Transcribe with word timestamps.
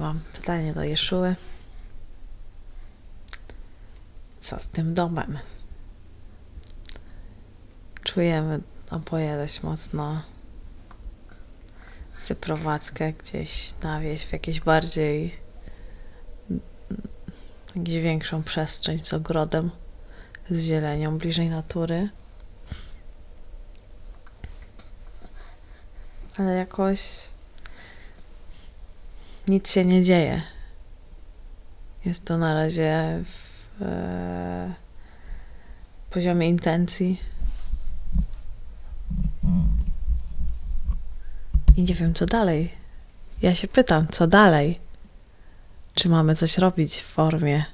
mam 0.00 0.20
pytanie 0.32 0.74
do 0.74 0.84
Jeszuły. 0.84 1.36
Co 4.40 4.60
z 4.60 4.66
tym 4.66 4.94
domem? 4.94 5.38
Czujemy 8.02 8.60
oboje 8.90 9.36
dość 9.36 9.62
mocno 9.62 10.22
wyprowadzkę 12.28 13.12
gdzieś 13.12 13.74
na 13.82 14.00
wieś, 14.00 14.24
w 14.24 14.32
jakieś 14.32 14.60
bardziej 14.60 15.44
jakąś 17.76 17.94
większą 17.94 18.42
przestrzeń 18.42 19.02
z 19.02 19.14
ogrodem, 19.14 19.70
z 20.50 20.60
zielenią, 20.60 21.18
bliżej 21.18 21.48
natury. 21.48 22.08
Ale 26.38 26.54
jakoś 26.54 27.20
nic 29.48 29.70
się 29.70 29.84
nie 29.84 30.02
dzieje. 30.02 30.42
Jest 32.04 32.24
to 32.24 32.38
na 32.38 32.54
razie 32.54 33.22
w 33.24 33.82
e, 33.82 34.74
poziomie 36.10 36.48
intencji. 36.48 37.20
I 41.76 41.82
nie 41.82 41.94
wiem, 41.94 42.14
co 42.14 42.26
dalej. 42.26 42.72
Ja 43.42 43.54
się 43.54 43.68
pytam, 43.68 44.08
co 44.08 44.26
dalej? 44.26 44.80
Czy 45.94 46.08
mamy 46.08 46.36
coś 46.36 46.58
robić 46.58 46.96
w 47.00 47.06
formie? 47.06 47.64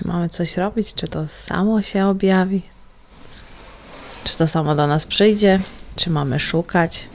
Czy 0.00 0.08
mamy 0.08 0.28
coś 0.28 0.56
robić? 0.56 0.94
Czy 0.94 1.08
to 1.08 1.28
samo 1.28 1.82
się 1.82 2.06
objawi? 2.06 2.62
Czy 4.24 4.36
to 4.36 4.48
samo 4.48 4.74
do 4.74 4.86
nas 4.86 5.06
przyjdzie? 5.06 5.60
Czy 5.96 6.10
mamy 6.10 6.40
szukać? 6.40 7.08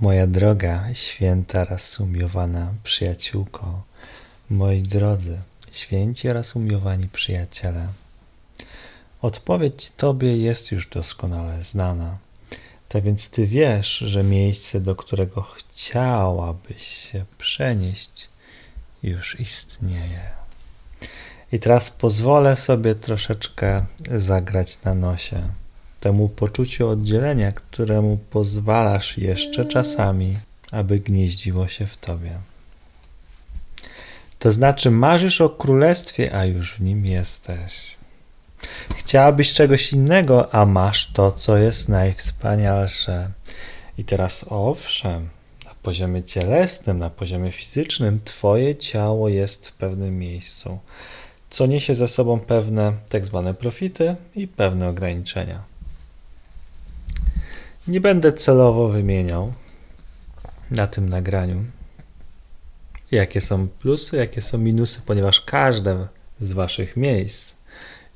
Moja 0.00 0.26
droga, 0.26 0.94
święta 0.94 1.64
raz 1.64 2.00
umiowana 2.00 2.72
przyjaciółko, 2.84 3.82
moi 4.50 4.82
drodzy, 4.82 5.38
święci 5.76 6.28
oraz 6.28 6.56
umiłowani 6.56 7.08
przyjaciele. 7.08 7.88
Odpowiedź 9.22 9.92
Tobie 9.96 10.36
jest 10.36 10.72
już 10.72 10.86
doskonale 10.86 11.62
znana. 11.62 12.18
Tak 12.88 13.02
więc 13.02 13.28
Ty 13.28 13.46
wiesz, 13.46 13.96
że 13.98 14.22
miejsce, 14.22 14.80
do 14.80 14.96
którego 14.96 15.42
chciałabyś 15.42 16.86
się 16.86 17.24
przenieść, 17.38 18.28
już 19.02 19.40
istnieje. 19.40 20.30
I 21.52 21.58
teraz 21.58 21.90
pozwolę 21.90 22.56
sobie 22.56 22.94
troszeczkę 22.94 23.84
zagrać 24.16 24.82
na 24.82 24.94
nosie 24.94 25.48
temu 26.00 26.28
poczuciu 26.28 26.88
oddzielenia, 26.88 27.52
któremu 27.52 28.18
pozwalasz 28.30 29.18
jeszcze 29.18 29.64
czasami, 29.64 30.36
aby 30.72 30.98
gnieździło 30.98 31.68
się 31.68 31.86
w 31.86 31.96
Tobie. 31.96 32.38
To 34.40 34.50
znaczy, 34.50 34.90
marzysz 34.90 35.40
o 35.40 35.48
królestwie, 35.48 36.34
a 36.36 36.44
już 36.44 36.74
w 36.74 36.80
nim 36.80 37.06
jesteś. 37.06 37.96
Chciałabyś 38.96 39.52
czegoś 39.52 39.92
innego, 39.92 40.54
a 40.54 40.66
masz 40.66 41.12
to, 41.12 41.32
co 41.32 41.56
jest 41.56 41.88
najwspanialsze. 41.88 43.30
I 43.98 44.04
teraz, 44.04 44.46
owszem, 44.48 45.28
na 45.64 45.74
poziomie 45.82 46.22
cielesnym, 46.22 46.98
na 46.98 47.10
poziomie 47.10 47.52
fizycznym, 47.52 48.20
Twoje 48.24 48.76
ciało 48.76 49.28
jest 49.28 49.68
w 49.68 49.72
pewnym 49.72 50.18
miejscu, 50.18 50.78
co 51.50 51.66
niesie 51.66 51.94
ze 51.94 52.08
sobą 52.08 52.40
pewne 52.40 52.92
tak 53.08 53.26
zwane 53.26 53.54
profity 53.54 54.16
i 54.36 54.48
pewne 54.48 54.88
ograniczenia. 54.88 55.62
Nie 57.88 58.00
będę 58.00 58.32
celowo 58.32 58.88
wymieniał 58.88 59.52
na 60.70 60.86
tym 60.86 61.08
nagraniu 61.08 61.64
jakie 63.16 63.40
są 63.40 63.68
plusy, 63.68 64.16
jakie 64.16 64.40
są 64.40 64.58
minusy, 64.58 65.00
ponieważ 65.06 65.40
każde 65.40 66.08
z 66.40 66.52
Waszych 66.52 66.96
miejsc, 66.96 67.52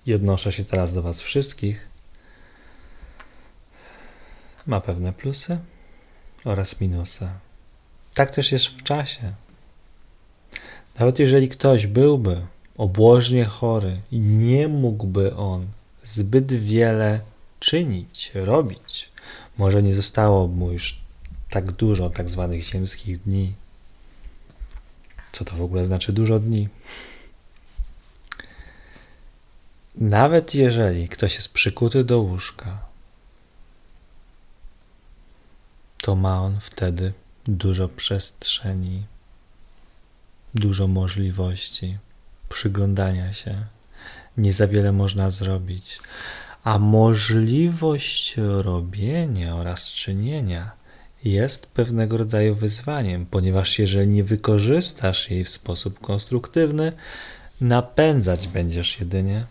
i 0.06 0.14
odnoszę 0.14 0.52
się 0.52 0.64
teraz 0.64 0.92
do 0.92 1.02
Was 1.02 1.20
wszystkich, 1.20 1.88
ma 4.66 4.80
pewne 4.80 5.12
plusy 5.12 5.58
oraz 6.44 6.80
minusy. 6.80 7.28
Tak 8.14 8.30
też 8.30 8.52
jest 8.52 8.66
w 8.66 8.82
czasie. 8.82 9.32
Nawet 10.98 11.18
jeżeli 11.18 11.48
ktoś 11.48 11.86
byłby 11.86 12.46
obłożnie 12.76 13.44
chory 13.44 14.00
i 14.12 14.18
nie 14.18 14.68
mógłby 14.68 15.36
on 15.36 15.66
zbyt 16.04 16.52
wiele 16.52 17.20
czynić, 17.60 18.30
robić, 18.34 19.10
może 19.58 19.82
nie 19.82 19.94
zostało 19.94 20.46
mu 20.48 20.72
już 20.72 21.00
tak 21.50 21.72
dużo 21.72 22.10
tak 22.10 22.30
zwanych 22.30 22.62
ziemskich 22.62 23.22
dni, 23.22 23.54
co 25.34 25.44
to 25.44 25.56
w 25.56 25.62
ogóle 25.62 25.84
znaczy 25.84 26.12
dużo 26.12 26.38
dni? 26.38 26.68
Nawet 29.94 30.54
jeżeli 30.54 31.08
ktoś 31.08 31.34
jest 31.34 31.52
przykuty 31.52 32.04
do 32.04 32.18
łóżka, 32.18 32.78
to 35.98 36.14
ma 36.14 36.40
on 36.40 36.60
wtedy 36.60 37.12
dużo 37.46 37.88
przestrzeni, 37.88 39.02
dużo 40.54 40.88
możliwości 40.88 41.98
przyglądania 42.48 43.32
się. 43.32 43.66
Nie 44.36 44.52
za 44.52 44.66
wiele 44.66 44.92
można 44.92 45.30
zrobić, 45.30 45.98
a 46.64 46.78
możliwość 46.78 48.34
robienia 48.62 49.56
oraz 49.56 49.86
czynienia 49.86 50.83
jest 51.24 51.66
pewnego 51.66 52.16
rodzaju 52.16 52.54
wyzwaniem, 52.54 53.26
ponieważ 53.26 53.78
jeżeli 53.78 54.08
nie 54.08 54.24
wykorzystasz 54.24 55.30
jej 55.30 55.44
w 55.44 55.48
sposób 55.48 56.00
konstruktywny, 56.00 56.92
napędzać 57.60 58.48
będziesz 58.48 59.00
jedynie 59.00 59.46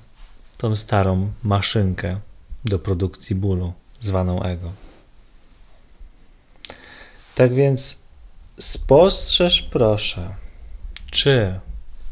tą 0.58 0.76
starą 0.76 1.32
maszynkę 1.44 2.20
do 2.66 2.80
produkcji 2.80 3.36
bólu, 3.36 3.74
zwaną 4.00 4.44
ego. 4.44 4.72
Tak 7.36 7.54
więc 7.54 7.98
spostrzeż 8.60 9.62
proszę, 9.62 10.36
czy 11.12 11.60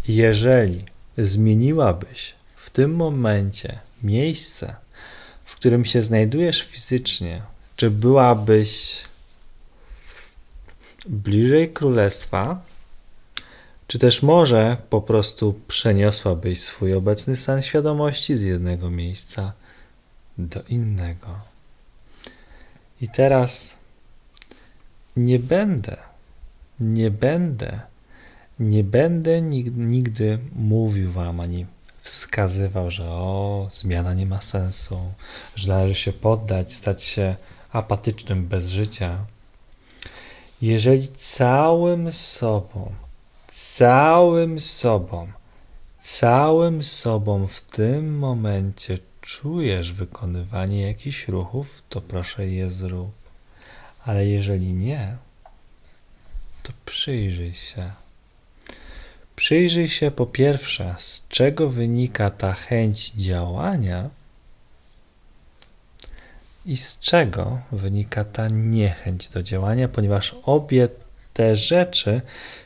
jeżeli 0.08 0.86
zmieniłabyś 1.18 2.34
w 2.56 2.70
tym 2.70 2.96
momencie 2.96 3.80
miejsce, 4.04 4.76
w 5.46 5.56
którym 5.56 5.86
się 5.86 6.02
znajdujesz 6.02 6.62
fizycznie, 6.62 7.42
czy 7.76 7.92
byłabyś 7.92 9.02
bliżej 11.06 11.74
królestwa, 11.74 12.62
czy 13.88 14.00
też 14.00 14.24
może 14.24 14.78
po 14.90 15.02
prostu 15.02 15.60
przeniosłabyś 15.68 16.62
swój 16.62 16.94
obecny 16.94 17.36
stan 17.36 17.62
świadomości 17.62 18.38
z 18.38 18.42
jednego 18.42 18.90
miejsca 18.90 19.54
do 20.38 20.62
innego. 20.62 21.40
I 23.02 23.10
teraz 23.10 23.76
nie 25.18 25.40
będę, 25.40 25.98
nie 26.80 27.12
będę, 27.12 27.80
nie 28.60 28.84
będę 28.84 29.42
nigdy 29.42 30.40
mówił 30.56 31.12
wam 31.12 31.40
ani 31.40 31.66
wskazywał, 32.02 32.92
że 32.92 33.10
o, 33.10 33.68
zmiana 33.72 34.14
nie 34.14 34.26
ma 34.26 34.42
sensu, 34.42 35.00
że 35.56 35.74
należy 35.74 35.96
się 35.96 36.14
poddać, 36.14 36.74
stać 36.74 37.04
się 37.04 37.36
apatycznym 37.72 38.48
bez 38.48 38.68
życia. 38.68 39.18
Jeżeli 40.62 41.08
całym 41.08 42.12
sobą, 42.12 42.92
całym 43.52 44.60
sobą, 44.60 45.28
całym 46.02 46.84
sobą 46.84 47.48
w 47.48 47.62
tym 47.62 48.18
momencie 48.18 48.98
czujesz 49.22 49.94
wykonywanie 49.94 50.82
jakichś 50.82 51.28
ruchów, 51.28 51.82
to 51.90 52.02
proszę 52.02 52.48
je 52.48 52.70
zrób. 52.70 53.12
Ale 54.06 54.28
jeżeli 54.28 54.74
nie, 54.74 55.16
to 56.64 56.74
przyjrzyj 56.86 57.54
się. 57.54 57.92
Przyjrzyj 59.36 59.90
się 59.90 60.12
po 60.12 60.26
pierwsze, 60.26 60.96
z 61.00 61.28
czego 61.30 61.70
wynika 61.70 62.30
ta 62.30 62.54
chęć 62.54 63.12
działania 63.12 64.10
i 66.66 66.78
z 66.78 67.00
czego 67.00 67.60
wynika 67.72 68.26
ta 68.26 68.48
niechęć 68.48 69.30
do 69.30 69.44
działania, 69.44 69.88
ponieważ 69.88 70.36
obie 70.44 70.90
te 71.34 71.56
rzeczy 71.56 72.22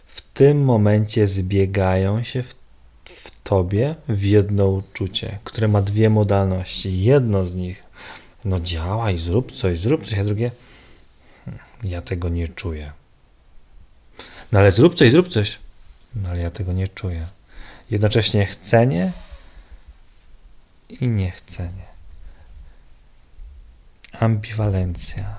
w 0.06 0.22
tym 0.22 0.64
momencie 0.64 1.28
zbiegają 1.28 2.24
się 2.24 2.44
w, 2.44 2.56
w 3.06 3.42
tobie 3.44 3.96
w 4.08 4.24
jedno 4.24 4.68
uczucie, 4.68 5.40
które 5.44 5.68
ma 5.68 5.82
dwie 5.82 6.10
modalności. 6.10 7.04
Jedno 7.04 7.46
z 7.46 7.56
nich, 7.56 7.84
no 8.46 8.60
działaj, 8.60 9.18
zrób 9.18 9.52
coś, 9.52 9.80
zrób 9.80 10.06
coś, 10.06 10.20
a 10.20 10.24
drugie, 10.24 10.52
hmm, 11.46 11.64
ja 11.84 12.02
tego 12.02 12.30
nie 12.30 12.48
czuję. 12.48 12.92
No 14.52 14.60
ale 14.60 14.72
zrób 14.72 14.96
coś, 14.96 15.12
zrób 15.12 15.30
coś. 15.30 15.60
No 16.16 16.30
ale 16.30 16.42
ja 16.42 16.52
tego 16.52 16.74
nie 16.74 16.88
czuję. 16.88 17.26
Jednocześnie 17.92 18.46
chcenie 18.46 19.12
i 20.90 21.08
niechcenie. 21.08 21.95
Ambiwalencja. 24.20 25.36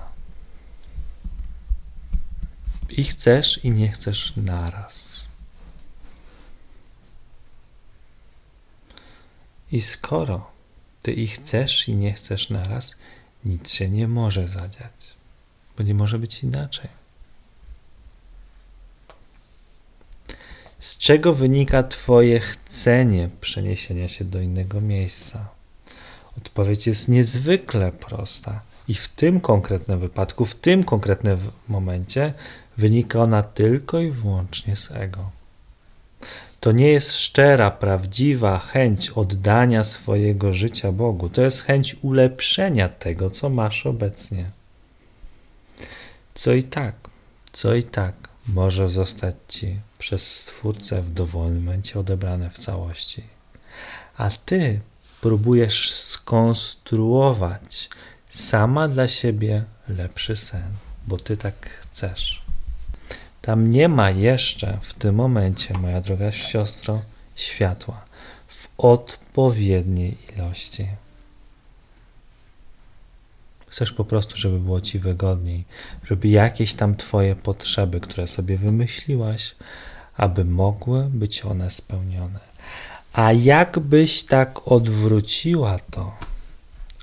I 2.89 3.03
chcesz, 3.03 3.65
i 3.65 3.71
nie 3.71 3.91
chcesz 3.91 4.33
naraz. 4.35 5.23
I 9.71 9.81
skoro 9.81 10.51
ty 11.01 11.13
i 11.13 11.27
chcesz, 11.27 11.89
i 11.89 11.95
nie 11.95 12.13
chcesz 12.13 12.49
naraz, 12.49 12.95
nic 13.45 13.71
się 13.71 13.89
nie 13.89 14.07
może 14.07 14.47
zadziać, 14.47 14.93
bo 15.77 15.83
nie 15.83 15.93
może 15.93 16.19
być 16.19 16.43
inaczej. 16.43 16.89
Z 20.79 20.97
czego 20.97 21.33
wynika 21.33 21.83
Twoje 21.83 22.39
chcenie 22.39 23.29
przeniesienia 23.41 24.07
się 24.07 24.25
do 24.25 24.41
innego 24.41 24.81
miejsca? 24.81 25.56
Odpowiedź 26.37 26.87
jest 26.87 27.07
niezwykle 27.07 27.91
prosta. 27.91 28.61
I 28.87 28.93
w 28.93 29.07
tym 29.07 29.41
konkretnym 29.41 29.99
wypadku, 29.99 30.45
w 30.45 30.55
tym 30.55 30.83
konkretnym 30.83 31.39
momencie 31.67 32.33
wynika 32.77 33.21
ona 33.21 33.43
tylko 33.43 33.99
i 33.99 34.11
wyłącznie 34.11 34.75
z 34.75 34.91
ego. 34.91 35.29
To 36.59 36.71
nie 36.71 36.87
jest 36.87 37.15
szczera, 37.15 37.71
prawdziwa 37.71 38.59
chęć 38.59 39.09
oddania 39.09 39.83
swojego 39.83 40.53
życia 40.53 40.91
Bogu. 40.91 41.29
To 41.29 41.41
jest 41.41 41.61
chęć 41.61 41.95
ulepszenia 42.01 42.89
tego, 42.89 43.29
co 43.29 43.49
masz 43.49 43.85
obecnie. 43.85 44.45
Co 46.35 46.53
i 46.53 46.63
tak, 46.63 46.95
co 47.53 47.75
i 47.75 47.83
tak 47.83 48.13
może 48.47 48.89
zostać 48.89 49.35
ci 49.47 49.79
przez 49.99 50.35
Stwórcę 50.35 51.01
w 51.01 51.13
dowolnym 51.13 51.63
momencie 51.63 51.99
odebrane 51.99 52.49
w 52.49 52.57
całości. 52.57 53.23
A 54.17 54.29
ty 54.29 54.79
próbujesz 55.21 55.93
skonstruować 55.93 57.89
sama 58.29 58.87
dla 58.87 59.07
siebie 59.07 59.63
lepszy 59.89 60.35
sen, 60.35 60.71
bo 61.07 61.17
ty 61.17 61.37
tak 61.37 61.69
chcesz. 61.69 62.41
Tam 63.41 63.71
nie 63.71 63.89
ma 63.89 64.11
jeszcze 64.11 64.79
w 64.81 64.93
tym 64.93 65.15
momencie, 65.15 65.77
moja 65.77 66.01
droga 66.01 66.31
siostro, 66.31 67.01
światła 67.35 68.05
w 68.47 68.67
odpowiedniej 68.77 70.17
ilości. 70.35 70.87
Chcesz 73.67 73.93
po 73.93 74.05
prostu, 74.05 74.37
żeby 74.37 74.59
było 74.59 74.81
ci 74.81 74.99
wygodniej, 74.99 75.63
żeby 76.03 76.27
jakieś 76.27 76.73
tam 76.73 76.95
twoje 76.95 77.35
potrzeby, 77.35 77.99
które 77.99 78.27
sobie 78.27 78.57
wymyśliłaś, 78.57 79.55
aby 80.17 80.45
mogły 80.45 81.03
być 81.03 81.45
one 81.45 81.71
spełnione. 81.71 82.39
A 83.17 83.31
jakbyś 83.31 84.23
tak 84.23 84.67
odwróciła 84.67 85.79
to, 85.91 86.11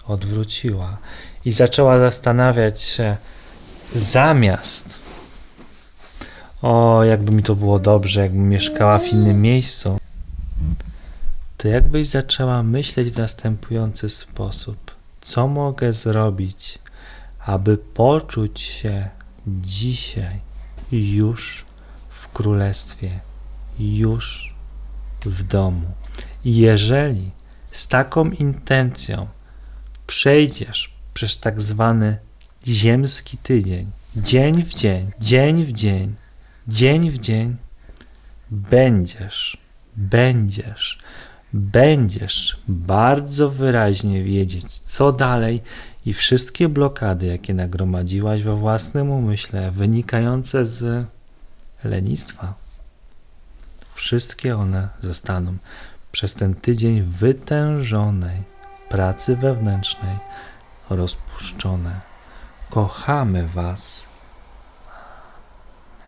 odwróciła 0.07 0.97
i 1.45 1.53
zaczęła 1.53 1.99
zastanawiać 1.99 2.83
się 2.83 3.17
zamiast. 3.95 4.99
O, 6.63 7.05
jakby 7.05 7.33
mi 7.33 7.43
to 7.43 7.57
było 7.57 7.79
dobrze, 7.79 8.21
jakbym 8.21 8.49
mieszkała 8.49 8.99
w 8.99 9.09
innym 9.09 9.43
miejscu, 9.43 9.99
to 11.57 11.69
jakbyś 11.69 12.09
zaczęła 12.09 12.63
myśleć 12.63 13.11
w 13.11 13.19
następujący 13.19 14.11
sposób: 14.11 14.91
co 15.21 15.49
mogę 15.49 15.93
zrobić, 15.93 16.79
aby 17.47 17.77
poczuć 17.79 18.61
się 18.61 19.09
dzisiaj 19.47 20.41
już 20.93 21.65
w 22.11 22.29
królestwie, 22.29 23.21
już 23.79 24.54
w 25.27 25.43
domu. 25.43 25.87
Jeżeli 26.45 27.31
z 27.73 27.89
taką 27.89 28.31
intencją 28.31 29.27
przejdziesz 30.07 30.95
przez 31.15 31.41
tak 31.41 31.63
zwany 31.63 32.19
ziemski 32.67 33.39
tydzień, 33.39 33.91
dzień 34.17 34.65
w 34.65 34.75
dzień, 34.75 35.11
dzień 35.21 35.65
w 35.65 35.73
dzień, 35.73 36.15
dzień 36.69 37.11
w 37.11 37.19
dzień, 37.19 37.57
będziesz, 38.51 39.57
będziesz, 39.97 40.99
będziesz 41.53 42.57
bardzo 42.69 43.51
wyraźnie 43.51 44.23
wiedzieć, 44.23 44.79
co 44.79 45.13
dalej 45.13 45.63
i 46.07 46.15
wszystkie 46.15 46.69
blokady, 46.69 47.27
jakie 47.27 47.55
nagromadziłaś 47.55 48.43
we 48.43 48.57
własnym 48.57 49.11
umyśle, 49.11 49.71
wynikające 49.71 50.67
z 50.67 51.07
lenistwa, 51.85 52.55
wszystkie 53.95 54.57
one 54.57 54.89
zostaną 55.03 55.57
przez 56.13 56.35
ten 56.35 56.55
tydzień 56.55 57.03
wytężonej 57.03 58.43
pracy 58.89 59.37
wewnętrznej 59.37 60.19
rozpuszczone. 60.91 62.01
Kochamy 62.71 63.49
Was 63.49 64.07